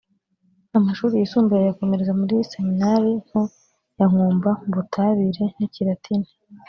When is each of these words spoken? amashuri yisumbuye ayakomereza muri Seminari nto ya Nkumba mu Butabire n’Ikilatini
amashuri 0.77 1.13
yisumbuye 1.15 1.59
ayakomereza 1.63 2.13
muri 2.19 2.35
Seminari 2.53 3.11
nto 3.25 3.41
ya 3.97 4.05
Nkumba 4.11 4.51
mu 4.63 4.71
Butabire 4.75 5.43
n’Ikilatini 5.57 6.29